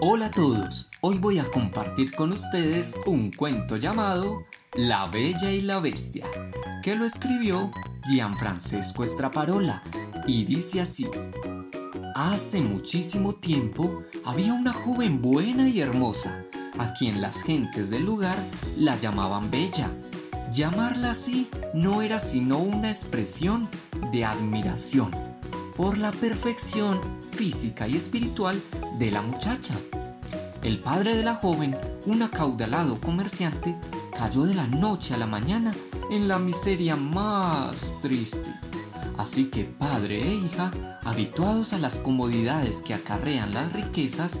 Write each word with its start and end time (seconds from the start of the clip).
Hola 0.00 0.26
a 0.26 0.30
todos, 0.30 0.90
hoy 1.00 1.18
voy 1.18 1.38
a 1.38 1.50
compartir 1.50 2.14
con 2.14 2.32
ustedes 2.32 2.94
un 3.06 3.30
cuento 3.30 3.76
llamado 3.76 4.44
La 4.74 5.06
Bella 5.06 5.50
y 5.50 5.62
la 5.62 5.80
Bestia, 5.80 6.26
que 6.82 6.94
lo 6.94 7.06
escribió 7.06 7.70
Gianfrancesco 8.04 9.04
Estraparola 9.04 9.82
y 10.26 10.44
dice 10.44 10.82
así. 10.82 11.08
Hace 12.14 12.60
muchísimo 12.60 13.36
tiempo 13.36 14.02
había 14.24 14.52
una 14.52 14.72
joven 14.72 15.22
buena 15.22 15.68
y 15.68 15.80
hermosa, 15.80 16.44
a 16.78 16.92
quien 16.92 17.22
las 17.22 17.42
gentes 17.42 17.88
del 17.88 18.04
lugar 18.04 18.36
la 18.76 18.98
llamaban 18.98 19.50
Bella. 19.50 19.90
Llamarla 20.52 21.12
así 21.12 21.48
no 21.72 22.02
era 22.02 22.18
sino 22.20 22.58
una 22.58 22.90
expresión 22.90 23.68
de 24.12 24.24
admiración 24.24 25.10
por 25.74 25.98
la 25.98 26.10
perfección 26.12 27.00
física 27.30 27.86
y 27.86 27.96
espiritual 27.96 28.60
de 28.98 29.10
la 29.10 29.22
muchacha. 29.22 29.74
El 30.62 30.80
padre 30.80 31.14
de 31.14 31.22
la 31.22 31.34
joven, 31.34 31.76
un 32.06 32.22
acaudalado 32.22 33.00
comerciante, 33.00 33.76
cayó 34.16 34.44
de 34.44 34.54
la 34.54 34.66
noche 34.66 35.14
a 35.14 35.18
la 35.18 35.26
mañana 35.26 35.72
en 36.10 36.28
la 36.28 36.38
miseria 36.38 36.96
más 36.96 37.94
triste. 38.00 38.52
Así 39.16 39.46
que 39.46 39.64
padre 39.64 40.22
e 40.22 40.34
hija, 40.34 40.72
habituados 41.04 41.72
a 41.72 41.78
las 41.78 41.98
comodidades 41.98 42.82
que 42.82 42.94
acarrean 42.94 43.54
las 43.54 43.72
riquezas, 43.72 44.40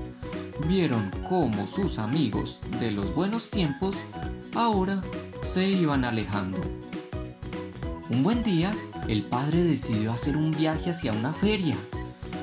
vieron 0.66 1.10
cómo 1.28 1.66
sus 1.66 1.98
amigos 1.98 2.60
de 2.80 2.90
los 2.90 3.14
buenos 3.14 3.50
tiempos 3.50 3.96
ahora 4.54 5.02
se 5.42 5.68
iban 5.68 6.04
alejando. 6.04 6.60
Un 8.10 8.22
buen 8.22 8.42
día, 8.42 8.72
el 9.08 9.22
padre 9.24 9.62
decidió 9.62 10.12
hacer 10.12 10.36
un 10.36 10.50
viaje 10.50 10.90
hacia 10.90 11.12
una 11.12 11.32
feria, 11.32 11.76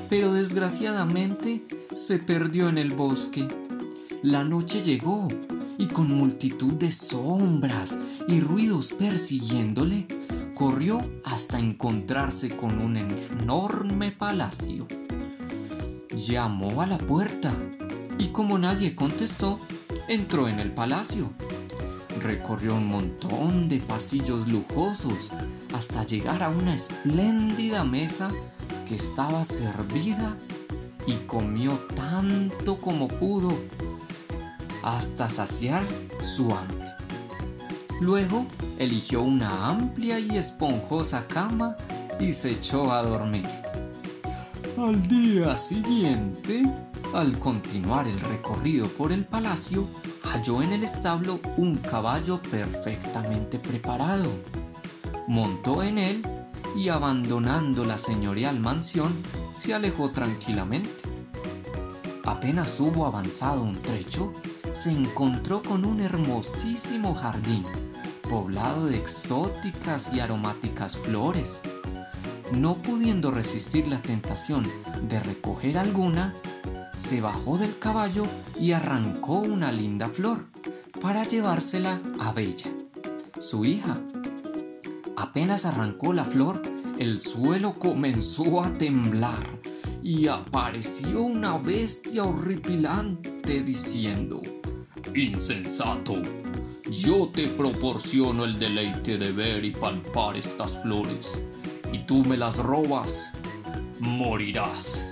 pero 0.10 0.34
desgraciadamente 0.34 1.66
se 1.96 2.18
perdió 2.18 2.70
en 2.70 2.78
el 2.78 2.92
bosque. 2.92 3.48
La 4.22 4.44
noche 4.44 4.82
llegó 4.82 5.28
y 5.78 5.88
con 5.88 6.14
multitud 6.14 6.74
de 6.74 6.92
sombras 6.92 7.98
y 8.28 8.40
ruidos 8.40 8.94
persiguiéndole, 8.94 10.08
corrió 10.56 11.02
hasta 11.24 11.60
encontrarse 11.60 12.56
con 12.56 12.80
un 12.80 12.98
enorme 12.98 14.12
palacio. 14.12 14.88
Llamó 16.16 16.82
a 16.82 16.88
la 16.88 16.98
puerta 16.98 17.54
y 18.18 18.28
como 18.28 18.58
nadie 18.58 18.96
contestó, 18.96 19.60
entró 20.08 20.48
en 20.48 20.60
el 20.60 20.72
palacio. 20.72 21.32
Recorrió 22.22 22.76
un 22.76 22.88
montón 22.88 23.68
de 23.68 23.80
pasillos 23.80 24.48
lujosos 24.48 25.32
hasta 25.74 26.04
llegar 26.04 26.44
a 26.44 26.50
una 26.50 26.76
espléndida 26.76 27.84
mesa 27.84 28.32
que 28.88 28.96
estaba 28.96 29.44
servida 29.44 30.38
y 31.06 31.14
comió 31.28 31.74
tanto 31.96 32.80
como 32.80 33.08
pudo 33.08 33.58
hasta 34.84 35.30
saciar 35.30 35.84
su 36.24 36.52
hambre. 36.54 36.92
Luego 38.00 38.46
eligió 38.80 39.22
una 39.22 39.70
amplia 39.70 40.20
y 40.20 40.38
esponjosa 40.38 41.28
cama 41.28 41.78
y 42.20 42.32
se 42.34 42.52
echó 42.52 42.92
a 42.92 43.02
dormir. 43.02 43.48
Al 44.78 45.08
día 45.08 45.56
siguiente, 45.56 46.64
al 47.14 47.38
continuar 47.40 48.08
el 48.08 48.20
recorrido 48.20 48.88
por 48.88 49.12
el 49.12 49.24
palacio, 49.24 49.88
halló 50.24 50.62
en 50.62 50.74
el 50.74 50.84
establo 50.84 51.40
un 51.58 51.76
caballo 51.76 52.42
perfectamente 52.42 53.60
preparado. 53.60 54.30
Montó 55.28 55.84
en 55.84 55.98
él 56.00 56.26
y 56.76 56.90
abandonando 56.90 57.86
la 57.86 57.98
señorial 57.98 58.60
mansión, 58.60 59.14
se 59.56 59.74
alejó 59.74 60.12
tranquilamente. 60.12 61.04
Apenas 62.26 62.80
hubo 62.80 63.06
avanzado 63.06 63.62
un 63.62 63.82
trecho, 63.82 64.34
se 64.74 64.92
encontró 64.92 65.62
con 65.62 65.86
un 65.86 66.00
hermosísimo 66.00 67.16
jardín, 67.16 67.66
poblado 68.30 68.88
de 68.88 68.98
exóticas 68.98 70.12
y 70.14 70.20
aromáticas 70.20 70.98
flores. 70.98 71.62
No 72.52 72.76
pudiendo 72.76 73.32
resistir 73.32 73.88
la 73.88 74.02
tentación 74.02 74.68
de 75.08 75.20
recoger 75.20 75.78
alguna, 75.78 76.34
se 76.96 77.22
bajó 77.22 77.58
del 77.58 77.78
caballo 77.78 78.26
y 78.60 78.72
arrancó 78.72 79.40
una 79.40 79.72
linda 79.72 80.08
flor 80.08 80.46
para 81.02 81.24
llevársela 81.24 82.00
a 82.20 82.32
Bella, 82.32 82.72
su 83.40 83.66
hija. 83.66 83.98
Apenas 85.18 85.66
arrancó 85.66 86.14
la 86.14 86.26
flor, 86.26 86.62
el 86.98 87.20
suelo 87.20 87.74
comenzó 87.74 88.62
a 88.62 88.74
temblar 88.74 89.44
y 90.02 90.28
apareció 90.28 91.22
una 91.22 91.58
bestia 91.58 92.24
horripilante 92.24 93.62
diciendo, 93.62 94.42
Insensato, 95.16 96.22
yo 96.92 97.30
te 97.34 97.48
proporciono 97.48 98.46
el 98.46 98.60
deleite 98.60 99.18
de 99.18 99.32
ver 99.32 99.66
y 99.66 99.72
palpar 99.72 100.36
estas 100.38 100.82
flores, 100.82 101.40
y 101.92 102.00
tú 102.00 102.24
me 102.26 102.38
las 102.38 102.60
robas, 102.60 103.32
morirás. 104.00 105.12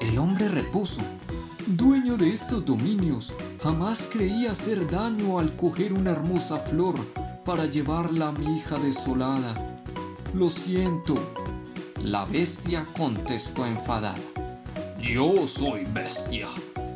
El 0.00 0.18
hombre 0.18 0.48
repuso, 0.48 1.02
Dueño 1.66 2.16
de 2.16 2.32
estos 2.32 2.64
dominios, 2.64 3.34
jamás 3.62 4.08
creí 4.10 4.46
hacer 4.46 4.90
daño 4.90 5.38
al 5.38 5.54
coger 5.54 5.92
una 5.92 6.12
hermosa 6.12 6.58
flor 6.58 6.96
para 7.44 7.66
llevarla 7.66 8.28
a 8.28 8.32
mi 8.32 8.56
hija 8.56 8.78
desolada. 8.78 9.77
Lo 10.34 10.50
siento. 10.50 11.14
La 12.02 12.24
bestia 12.24 12.84
contestó 12.96 13.66
enfadada. 13.66 14.18
Yo 15.00 15.46
soy 15.46 15.84
bestia, 15.86 16.48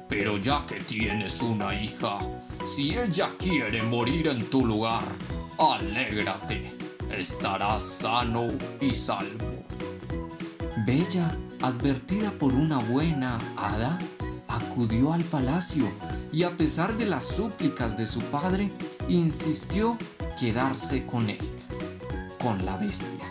pero 0.09 0.37
ya 0.37 0.65
que 0.67 0.77
tienes 0.77 1.41
una 1.41 1.75
hija, 1.75 2.19
si 2.67 2.97
ella 2.97 3.31
quiere 3.39 3.83
morir 3.83 4.29
en 4.29 4.45
tu 4.51 4.67
lugar, 4.67 5.03
alégrate, 5.59 6.73
estarás 7.11 7.83
sano 7.83 8.49
y 8.81 8.93
salvo. 8.93 9.65
Bella, 10.87 11.37
advertida 11.63 12.31
por 12.33 12.53
una 12.53 12.79
buena 12.79 13.39
hada, 13.57 13.99
acudió 14.47 15.13
al 15.13 15.25
palacio 15.25 15.89
y 16.33 16.43
a 16.43 16.51
pesar 16.51 16.97
de 16.97 17.07
las 17.07 17.25
súplicas 17.25 17.97
de 17.97 18.07
su 18.07 18.21
padre, 18.21 18.71
insistió 19.09 19.97
quedarse 20.39 21.07
con 21.07 21.31
él, 21.31 21.39
con 22.43 22.65
la 22.65 22.77
bestia. 22.77 23.27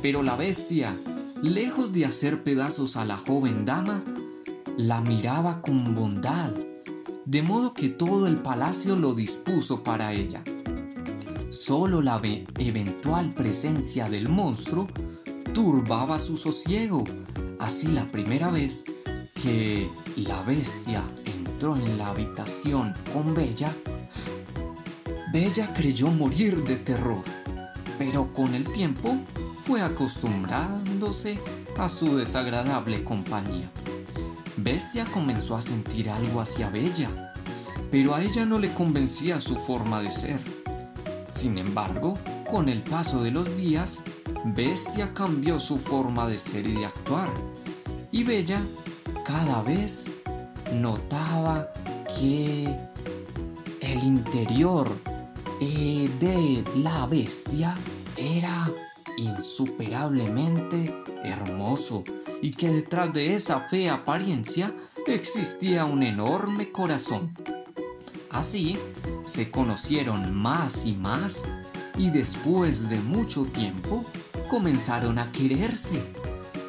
Pero 0.00 0.22
la 0.22 0.36
bestia, 0.36 0.96
lejos 1.42 1.92
de 1.92 2.06
hacer 2.06 2.42
pedazos 2.42 2.96
a 2.96 3.04
la 3.04 3.16
joven 3.16 3.64
dama, 3.64 4.02
la 4.76 5.00
miraba 5.00 5.60
con 5.60 5.94
bondad, 5.94 6.52
de 7.24 7.42
modo 7.42 7.74
que 7.74 7.88
todo 7.88 8.26
el 8.26 8.36
palacio 8.36 8.96
lo 8.96 9.14
dispuso 9.14 9.82
para 9.82 10.12
ella. 10.12 10.42
Solo 11.50 12.00
la 12.00 12.20
eventual 12.58 13.34
presencia 13.34 14.08
del 14.08 14.28
monstruo 14.28 14.88
turbaba 15.52 16.18
su 16.18 16.36
sosiego. 16.36 17.04
Así 17.58 17.88
la 17.88 18.06
primera 18.06 18.50
vez 18.50 18.84
que 19.34 19.88
la 20.16 20.42
bestia 20.42 21.02
entró 21.24 21.76
en 21.76 21.98
la 21.98 22.08
habitación 22.08 22.94
con 23.12 23.34
Bella, 23.34 23.74
Bella 25.32 25.74
creyó 25.74 26.10
morir 26.10 26.64
de 26.64 26.76
terror, 26.76 27.22
pero 27.98 28.32
con 28.32 28.54
el 28.54 28.70
tiempo 28.70 29.16
fue 29.62 29.82
acostumbrándose 29.82 31.38
a 31.76 31.88
su 31.88 32.16
desagradable 32.16 33.04
compañía. 33.04 33.70
Bestia 34.56 35.04
comenzó 35.06 35.56
a 35.56 35.62
sentir 35.62 36.08
algo 36.08 36.40
hacia 36.40 36.70
Bella, 36.70 37.34
pero 37.90 38.14
a 38.14 38.22
ella 38.22 38.46
no 38.46 38.58
le 38.58 38.72
convencía 38.72 39.40
su 39.40 39.56
forma 39.56 40.00
de 40.00 40.10
ser. 40.10 40.40
Sin 41.30 41.58
embargo, 41.58 42.18
con 42.50 42.68
el 42.68 42.82
paso 42.82 43.22
de 43.22 43.30
los 43.30 43.56
días, 43.56 44.00
Bestia 44.44 45.12
cambió 45.12 45.58
su 45.58 45.78
forma 45.78 46.26
de 46.26 46.38
ser 46.38 46.66
y 46.66 46.74
de 46.74 46.86
actuar, 46.86 47.28
y 48.10 48.24
Bella 48.24 48.60
cada 49.24 49.62
vez 49.62 50.06
notaba 50.72 51.68
que 52.18 52.74
el 53.80 54.02
interior 54.02 54.88
eh, 55.60 56.08
de 56.20 56.64
la 56.76 57.06
bestia 57.06 57.76
era 58.18 58.70
insuperablemente 59.16 60.94
hermoso 61.22 62.04
y 62.42 62.50
que 62.50 62.70
detrás 62.70 63.12
de 63.12 63.34
esa 63.34 63.60
fea 63.60 63.94
apariencia 63.94 64.72
existía 65.06 65.84
un 65.84 66.02
enorme 66.02 66.70
corazón. 66.70 67.34
Así 68.30 68.78
se 69.24 69.50
conocieron 69.50 70.34
más 70.34 70.84
y 70.86 70.94
más 70.94 71.44
y 71.96 72.10
después 72.10 72.88
de 72.88 73.00
mucho 73.00 73.44
tiempo 73.46 74.04
comenzaron 74.48 75.18
a 75.18 75.32
quererse. 75.32 76.02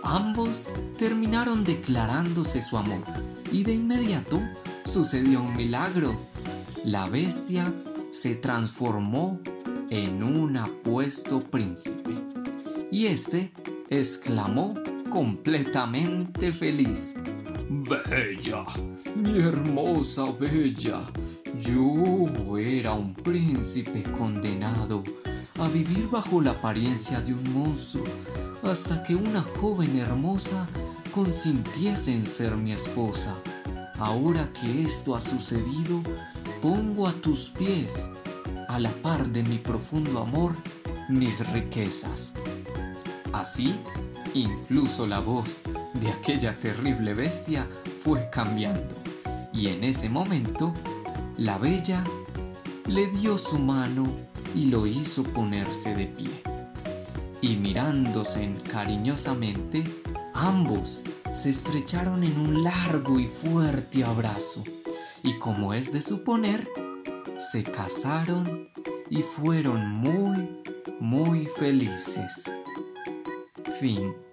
Ambos 0.04 0.70
terminaron 0.98 1.64
declarándose 1.64 2.62
su 2.62 2.78
amor 2.78 3.04
y 3.52 3.64
de 3.64 3.74
inmediato 3.74 4.42
sucedió 4.86 5.42
un 5.42 5.56
milagro. 5.56 6.16
La 6.84 7.08
bestia 7.08 7.74
se 8.12 8.36
transformó 8.36 9.40
en 9.90 10.24
un 10.24 10.58
príncipe 11.50 12.14
y 12.92 13.08
este 13.08 13.52
exclamó 13.90 14.76
completamente 15.10 16.54
feliz. 16.54 17.16
Bella, 17.68 18.66
mi 19.16 19.40
hermosa 19.40 20.26
Bella, 20.40 21.02
yo 21.58 22.58
era 22.58 22.94
un 22.94 23.14
príncipe 23.14 24.04
condenado 24.04 25.04
a 25.60 25.68
vivir 25.68 26.08
bajo 26.10 26.42
la 26.42 26.52
apariencia 26.52 27.22
de 27.22 27.34
un 27.34 27.54
monstruo 27.54 28.06
hasta 28.64 29.02
que 29.02 29.16
una 29.16 29.42
joven 29.42 29.98
hermosa 29.98 30.68
consintiese 31.12 32.14
en 32.14 32.28
ser 32.28 32.56
mi 32.56 32.72
esposa. 32.72 33.36
Ahora 33.98 34.52
que 34.54 34.84
esto 34.84 35.16
ha 35.16 35.22
sucedido, 35.22 36.02
pongo 36.62 37.08
a 37.08 37.14
tus 37.14 37.50
pies, 37.50 38.10
a 38.68 38.80
la 38.80 38.92
par 38.92 39.28
de 39.30 39.44
mi 39.44 39.58
profundo 39.58 40.20
amor, 40.20 40.54
mis 41.10 41.46
riquezas. 41.52 42.34
Así, 43.34 43.76
incluso 44.34 45.06
la 45.06 45.20
voz 45.20 45.62
de 45.96 46.10
aquella 46.12 46.58
terrible 46.58 47.14
bestia 47.14 47.68
fue 48.04 48.30
cambiando, 48.30 48.96
y 49.52 49.68
en 49.68 49.84
ese 49.84 50.08
momento, 50.08 50.74
la 51.38 51.58
bella 51.58 52.04
le 52.86 53.08
dio 53.08 53.38
su 53.38 53.60
mano 53.60 54.08
y 54.56 54.66
lo 54.66 54.88
hizo 54.88 55.24
ponerse 55.24 55.96
de 55.96 56.08
pie. 56.08 56.42
Y 57.42 57.56
mirándose 57.56 58.56
cariñosamente, 58.72 59.84
ambos 60.34 61.04
se 61.34 61.52
estrecharon 61.52 62.24
en 62.24 62.38
un 62.40 62.64
largo 62.64 63.20
y 63.20 63.28
fuerte 63.28 64.04
abrazo. 64.04 64.64
Y 65.24 65.38
como 65.40 65.74
es 65.74 65.92
de 65.92 66.02
suponer, 66.02 66.68
se 67.38 67.64
casaron 67.64 68.70
y 69.10 69.22
fueron 69.22 69.90
muy, 69.90 70.50
muy 71.00 71.46
felices. 71.58 72.52
Fin. 73.80 74.29